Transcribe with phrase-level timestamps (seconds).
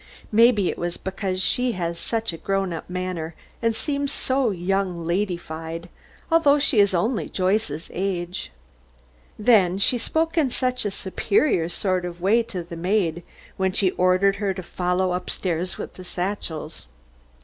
[0.31, 5.05] Maybe it was because she had such a grown up manner and seemed so young
[5.05, 5.89] ladified,
[6.31, 8.51] although she is only Joyce's age.
[9.37, 13.21] Then she spoke in such a superior sort of way to her maid,
[13.57, 16.87] when she ordered her to follow up stairs with the satchels.